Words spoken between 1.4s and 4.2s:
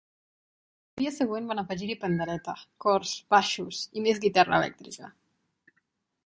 van afegir-hi pandereta, cors, baixos i